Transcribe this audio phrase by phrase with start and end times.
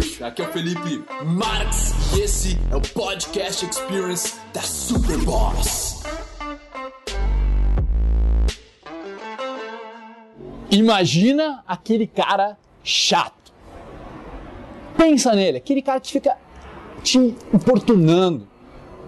[0.00, 6.02] Aqui é o Felipe Marx e esse é o Podcast Experience da Superboss.
[10.70, 13.52] Imagina aquele cara chato.
[14.96, 16.34] Pensa nele, aquele cara que fica
[17.02, 17.18] te
[17.52, 18.48] importunando,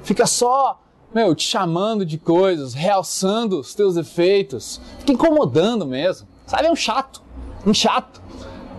[0.03, 0.79] fica só,
[1.15, 6.29] meu, te chamando de coisas, realçando os teus defeitos, fica incomodando mesmo.
[6.47, 7.23] Sabe, é um chato,
[7.67, 8.21] um chato.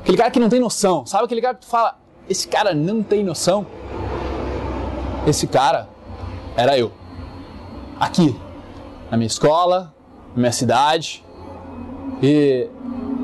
[0.02, 3.04] Aquele cara que não tem noção, sabe aquele cara que tu fala, esse cara não
[3.04, 3.65] tem noção?
[5.27, 5.89] Esse cara
[6.55, 6.91] era eu.
[7.99, 8.36] Aqui,
[9.09, 9.93] na minha escola,
[10.36, 11.23] na minha cidade.
[12.21, 12.68] E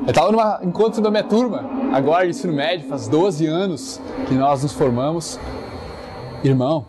[0.06, 1.64] eu estava num encontro da minha turma,
[1.94, 5.40] agora de ensino médio, faz 12 anos que nós nos formamos.
[6.44, 6.86] Irmão,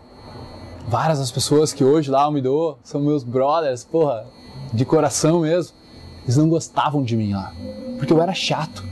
[0.87, 4.25] várias das pessoas que hoje lá me dou são meus brothers, porra,
[4.73, 5.75] de coração mesmo.
[6.23, 7.51] Eles não gostavam de mim lá,
[7.97, 8.83] porque eu era chato,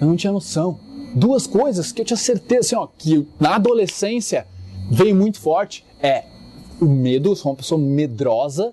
[0.00, 0.80] eu não tinha noção.
[1.14, 4.46] Duas coisas que eu tinha certeza, assim, ó, que na adolescência
[4.90, 6.24] veio muito forte é
[6.80, 8.72] o medo, eu sou uma pessoa medrosa,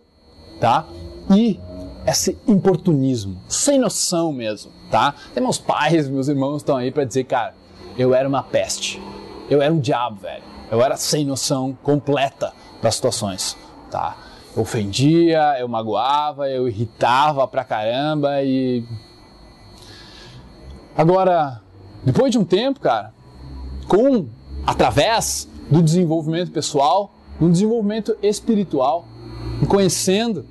[0.59, 0.85] tá?
[1.33, 1.59] E
[2.05, 5.15] esse importunismo, sem noção mesmo, tá?
[5.31, 7.55] Até meus pais, meus irmãos estão aí para dizer, cara,
[7.97, 9.01] eu era uma peste,
[9.49, 13.57] eu era um diabo, velho, eu era sem noção completa das situações,
[13.89, 14.17] tá?
[14.55, 18.85] Eu ofendia, eu magoava, eu irritava pra caramba e.
[20.97, 21.61] Agora,
[22.05, 23.13] depois de um tempo, cara,
[23.87, 24.27] com
[24.65, 29.05] através do desenvolvimento pessoal, do desenvolvimento espiritual,
[29.67, 30.45] conhecendo,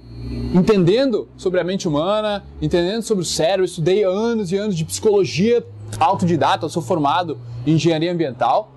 [0.52, 5.64] entendendo sobre a mente humana, entendendo sobre o cérebro, estudei anos e anos de psicologia
[5.98, 8.72] autodidata, eu sou formado em engenharia ambiental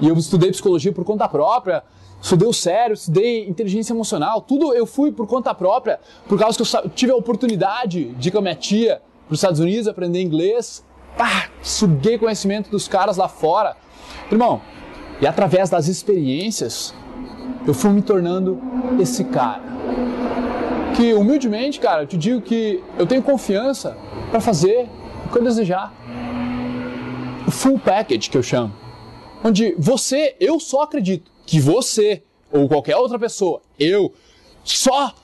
[0.00, 1.82] e eu estudei psicologia por conta própria,
[2.22, 6.76] estudei o cérebro, estudei inteligência emocional, tudo eu fui por conta própria, por causa que
[6.76, 10.20] eu tive a oportunidade de ir com a minha tia para os Estados Unidos aprender
[10.22, 10.84] inglês,
[11.16, 13.76] pá, suguei conhecimento dos caras lá fora.
[14.30, 14.60] Irmão,
[15.20, 16.94] e através das experiências,
[17.66, 18.60] eu fui me tornando
[18.98, 19.62] esse cara.
[20.96, 23.96] Que humildemente, cara, eu te digo que eu tenho confiança
[24.30, 24.88] para fazer
[25.26, 25.92] o que eu desejar.
[27.46, 28.72] O full package que eu chamo.
[29.42, 32.22] Onde você, eu só acredito que você
[32.52, 34.12] ou qualquer outra pessoa, eu,
[34.64, 35.14] só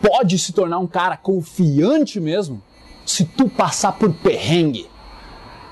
[0.00, 2.62] pode se tornar um cara confiante mesmo
[3.04, 4.88] se tu passar por perrengue.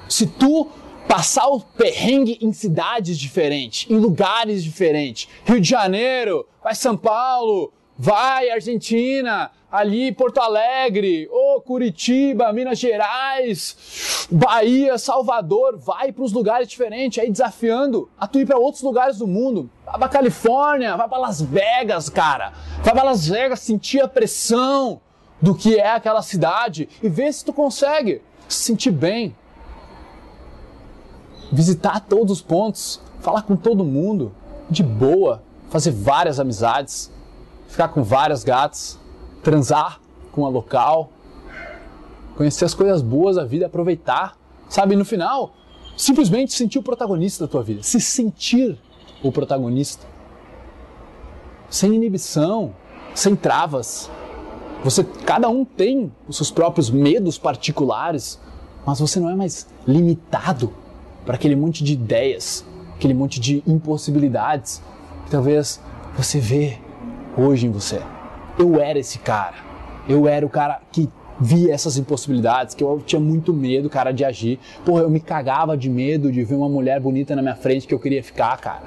[0.09, 0.69] Se tu
[1.09, 5.29] passar o perrengue em cidades diferentes, em lugares diferentes.
[5.45, 14.27] Rio de Janeiro, vai São Paulo, vai Argentina, ali Porto Alegre, ou Curitiba, Minas Gerais,
[14.31, 19.19] Bahia, Salvador, vai para os lugares diferentes, aí desafiando a tu ir para outros lugares
[19.19, 19.71] do mundo.
[19.85, 22.53] Vai para Califórnia, vai para Las Vegas, cara.
[22.83, 25.01] Vai para Las Vegas sentir a pressão
[25.41, 29.35] do que é aquela cidade e ver se tu consegue se sentir bem.
[31.55, 34.33] Visitar todos os pontos, falar com todo mundo,
[34.69, 37.13] de boa, fazer várias amizades,
[37.69, 38.99] ficar com várias gatas,
[39.41, 40.01] transar
[40.33, 41.13] com a local,
[42.37, 44.37] conhecer as coisas boas da vida, aproveitar,
[44.69, 44.97] sabe?
[44.97, 45.55] No final,
[45.97, 48.77] simplesmente sentir o protagonista da tua vida, se sentir
[49.23, 50.05] o protagonista,
[51.71, 52.75] sem inibição,
[53.15, 54.11] sem travas.
[54.83, 58.41] Você, cada um tem os seus próprios medos particulares,
[58.85, 60.83] mas você não é mais limitado
[61.25, 62.65] para aquele monte de ideias,
[62.97, 64.83] aquele monte de impossibilidades
[65.25, 65.81] que talvez
[66.17, 66.79] você vê
[67.37, 68.01] hoje em você.
[68.59, 69.57] Eu era esse cara.
[70.09, 71.09] Eu era o cara que
[71.41, 74.59] via essas impossibilidades, que eu tinha muito medo, cara, de agir.
[74.85, 77.95] Porra, eu me cagava de medo de ver uma mulher bonita na minha frente que
[77.95, 78.83] eu queria ficar, cara.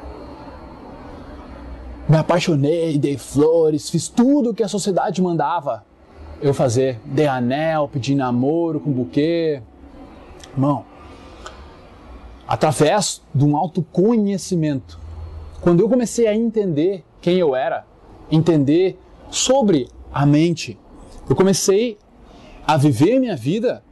[2.08, 5.84] Me apaixonei, dei flores, fiz tudo o que a sociedade mandava
[6.42, 7.00] eu fazer.
[7.04, 9.62] Dei anel, pedi namoro com buquê.
[10.54, 10.86] Irmão,
[12.48, 15.00] através de um autoconhecimento,
[15.60, 17.86] quando eu comecei a entender quem eu era,
[18.32, 18.98] entender
[19.30, 20.80] sobre a mente,
[21.30, 21.98] eu comecei
[22.66, 23.84] a viver minha vida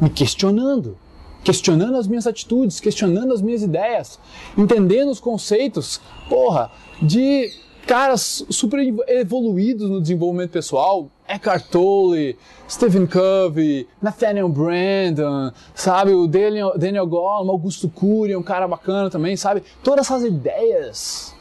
[0.00, 0.98] me questionando,
[1.42, 4.18] questionando as minhas atitudes, questionando as minhas ideias,
[4.56, 7.50] entendendo os conceitos, porra, de
[7.86, 8.78] caras super
[9.08, 12.36] evoluídos no desenvolvimento pessoal, Eckhart Tolle,
[12.68, 19.36] Stephen Covey, Nathaniel Brandon, sabe, o Daniel, Daniel Goleman, Augusto Cury, um cara bacana também,
[19.36, 21.32] sabe, todas essas ideias.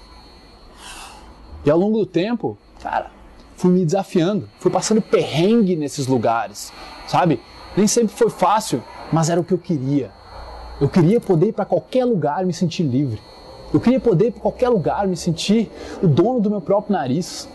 [1.65, 3.09] E ao longo do tempo, cara,
[3.56, 6.71] fui me desafiando, fui passando perrengue nesses lugares,
[7.07, 7.42] sabe?
[7.75, 10.12] Nem sempre foi fácil, mas era o que eu queria.
[10.80, 13.19] Eu queria poder ir para qualquer lugar e me sentir livre.
[13.74, 15.71] Eu queria poder ir para qualquer lugar me sentir
[16.01, 17.50] o dono do meu próprio nariz,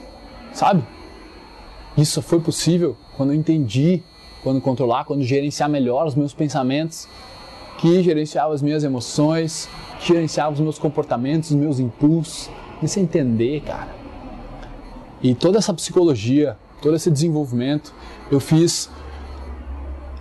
[0.52, 0.84] sabe?
[1.96, 4.02] Isso só foi possível quando eu entendi,
[4.42, 7.08] quando controlar, quando gerenciar melhor os meus pensamentos.
[7.78, 9.68] que gerenciava as minhas emoções,
[9.98, 12.48] que gerenciava os meus comportamentos, os meus impulsos.
[12.76, 13.94] Comecei a entender, cara.
[15.22, 17.92] E toda essa psicologia, todo esse desenvolvimento,
[18.30, 18.90] eu fiz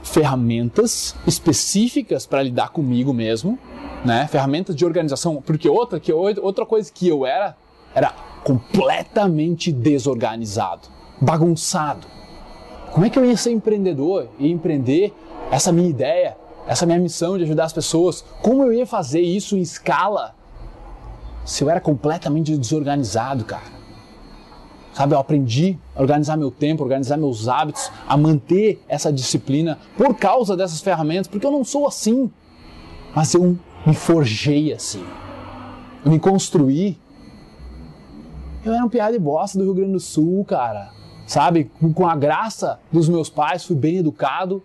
[0.03, 3.57] ferramentas específicas para lidar comigo mesmo,
[4.03, 4.27] né?
[4.27, 7.55] Ferramentas de organização, porque outra que outra coisa que eu era
[7.95, 8.09] era
[8.43, 10.87] completamente desorganizado,
[11.23, 12.07] bagunçado.
[12.91, 15.13] Como é que eu ia ser empreendedor e empreender
[15.49, 16.37] essa minha ideia,
[16.67, 18.23] essa minha missão de ajudar as pessoas?
[18.41, 20.35] Como eu ia fazer isso em escala
[21.43, 23.83] se eu era completamente desorganizado, cara?
[24.93, 30.15] Sabe, eu aprendi a organizar meu tempo, organizar meus hábitos, a manter essa disciplina por
[30.15, 32.31] causa dessas ferramentas, porque eu não sou assim.
[33.15, 35.03] Mas eu me forjei assim.
[36.05, 36.99] Eu me construí.
[38.63, 40.91] Eu era um piada de bosta do Rio Grande do Sul, cara.
[41.25, 44.61] Sabe, com a graça dos meus pais, fui bem educado.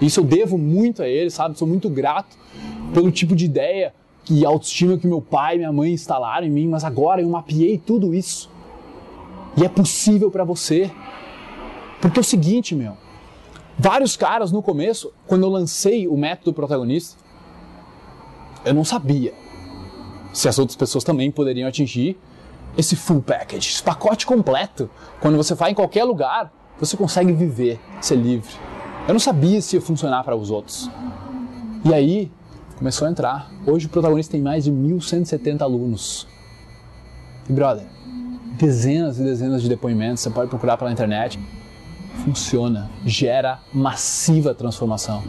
[0.00, 1.58] Isso eu devo muito a eles, sabe?
[1.58, 2.36] Sou muito grato
[2.92, 3.94] pelo tipo de ideia
[4.30, 7.78] e autoestima que meu pai e minha mãe instalaram em mim, mas agora eu mapeei
[7.78, 8.50] tudo isso
[9.56, 10.90] e é possível para você.
[12.00, 12.96] Porque é o seguinte, meu.
[13.78, 17.16] Vários caras no começo, quando eu lancei o método protagonista,
[18.64, 19.34] eu não sabia
[20.32, 22.18] se as outras pessoas também poderiam atingir
[22.76, 24.90] esse full package, esse pacote completo.
[25.20, 28.50] Quando você vai em qualquer lugar, você consegue viver, ser livre.
[29.06, 30.90] Eu não sabia se ia funcionar para os outros.
[31.84, 32.32] E aí,
[32.76, 33.50] começou a entrar.
[33.66, 36.26] Hoje o protagonista tem mais de 1.170 alunos.
[37.48, 37.86] E brother,
[38.58, 41.38] dezenas e dezenas de depoimentos, você pode procurar pela internet.
[42.24, 45.22] Funciona, gera massiva transformação.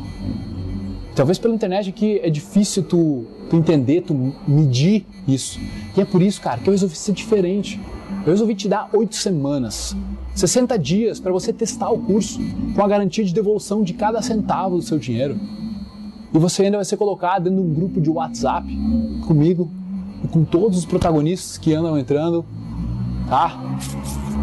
[1.15, 5.59] Talvez pela internet aqui é difícil tu, tu entender, tu medir isso.
[5.95, 7.79] E é por isso, cara, que eu resolvi ser diferente.
[8.25, 9.95] Eu resolvi te dar oito semanas,
[10.33, 12.39] 60 dias para você testar o curso
[12.75, 15.39] com a garantia de devolução de cada centavo do seu dinheiro.
[16.33, 18.68] E você ainda vai ser colocado dentro de um grupo de WhatsApp
[19.25, 19.71] comigo
[20.21, 22.45] e com todos os protagonistas que andam entrando
[23.27, 23.59] tá?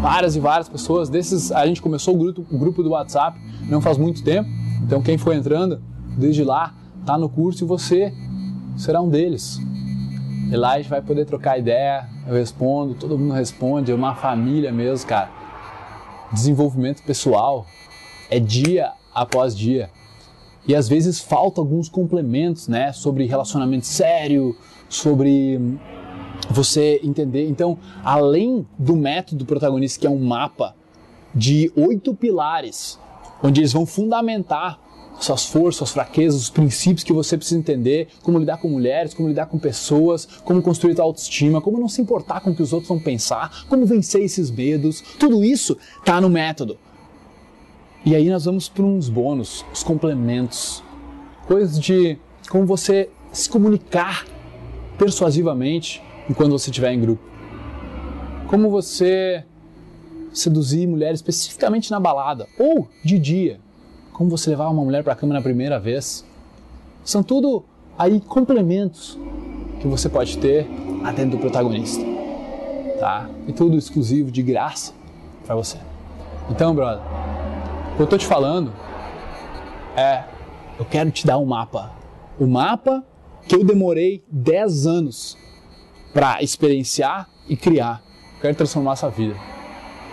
[0.01, 1.09] Várias e várias pessoas.
[1.09, 4.49] Desses, a gente começou o grupo, o grupo do WhatsApp não faz muito tempo.
[4.83, 5.81] Então quem for entrando
[6.17, 6.73] desde lá
[7.05, 8.13] tá no curso e você
[8.77, 9.59] será um deles.
[10.51, 14.15] E lá a gente vai poder trocar ideia, eu respondo, todo mundo responde, é uma
[14.15, 15.31] família mesmo, cara.
[16.31, 17.65] Desenvolvimento pessoal
[18.29, 19.89] é dia após dia.
[20.67, 24.55] E às vezes falta alguns complementos, né, sobre relacionamento sério,
[24.87, 25.59] sobre
[26.49, 27.47] você entender.
[27.49, 30.75] Então, além do método protagonista, que é um mapa
[31.33, 32.99] de oito pilares,
[33.41, 34.79] onde eles vão fundamentar
[35.19, 39.29] suas forças, suas fraquezas, os princípios que você precisa entender, como lidar com mulheres, como
[39.29, 42.73] lidar com pessoas, como construir a autoestima, como não se importar com o que os
[42.73, 45.01] outros vão pensar, como vencer esses medos.
[45.19, 46.77] Tudo isso está no método.
[48.05, 50.83] E aí nós vamos para uns bônus, os complementos,
[51.47, 52.17] coisas de
[52.49, 54.25] como você se comunicar
[54.97, 57.23] persuasivamente, enquanto você estiver em grupo?
[58.47, 59.43] Como você
[60.33, 63.59] seduzir mulheres especificamente na balada ou de dia?
[64.13, 66.23] Como você levar uma mulher para a cama na primeira vez?
[67.03, 67.65] São tudo
[67.97, 69.17] aí complementos
[69.81, 70.67] que você pode ter
[71.15, 72.01] dentro do protagonista,
[72.99, 73.27] tá?
[73.47, 74.93] E tudo exclusivo de graça
[75.45, 75.77] para você.
[76.49, 77.03] Então, brother,
[77.93, 78.71] o que eu tô te falando
[79.97, 80.23] é,
[80.77, 81.91] eu quero te dar um mapa.
[82.39, 83.03] O mapa
[83.47, 85.37] que eu demorei 10 anos
[86.13, 88.03] para experienciar e criar.
[88.35, 89.35] Eu quero transformar essa vida.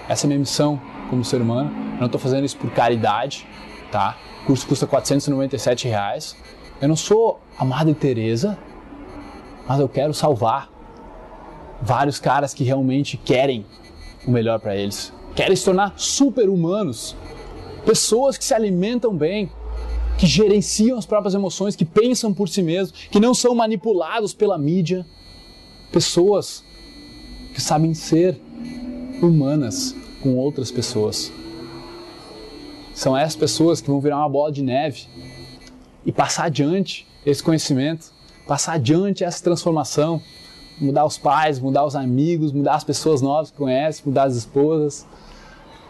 [0.09, 0.81] Essa é a minha missão
[1.11, 1.71] como ser humano.
[1.95, 3.47] Eu não estou fazendo isso por caridade,
[3.91, 4.17] tá?
[4.43, 6.37] O curso custa 497 reais.
[6.81, 8.59] Eu não sou a Madre Teresa,
[9.69, 10.71] mas eu quero salvar
[11.81, 13.67] vários caras que realmente querem
[14.27, 15.13] o melhor para eles.
[15.35, 17.17] Querem se tornar super-humanos.
[17.85, 19.51] Pessoas que se alimentam bem,
[20.19, 24.59] que gerenciam as próprias emoções, que pensam por si mesmos, que não são manipulados pela
[24.59, 25.07] mídia
[25.91, 26.63] pessoas
[27.53, 28.41] que sabem ser
[29.21, 31.33] humanas com outras pessoas.
[32.95, 35.07] São essas pessoas que vão virar uma bola de neve
[36.05, 38.13] e passar adiante esse conhecimento,
[38.47, 40.21] passar adiante essa transformação,
[40.81, 45.07] mudar os pais, mudar os amigos, mudar as pessoas novas que conhecem, mudar as esposas.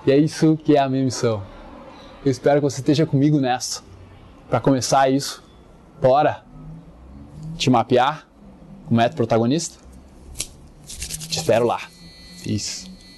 [0.07, 1.43] E é isso que é a minha missão.
[2.25, 3.83] Eu espero que você esteja comigo nessa.
[4.49, 5.43] Para começar isso,
[6.01, 6.45] bora
[7.57, 8.27] te mapear
[8.91, 9.79] como método protagonista?
[10.85, 11.81] Te espero lá.
[12.45, 12.90] Isso.